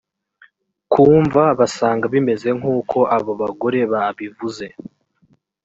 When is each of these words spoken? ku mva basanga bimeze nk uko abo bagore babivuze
ku 0.91 1.01
mva 1.23 1.45
basanga 1.59 2.05
bimeze 2.13 2.49
nk 2.57 2.65
uko 2.77 2.97
abo 3.15 3.31
bagore 3.41 3.79
babivuze 3.91 4.65